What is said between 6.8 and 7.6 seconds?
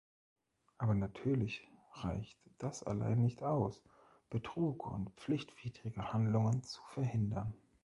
verhindern.